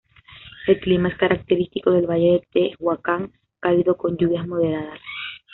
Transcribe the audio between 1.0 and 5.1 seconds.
es característico del Valle de Tehuacán, cálido con lluvias moderadas.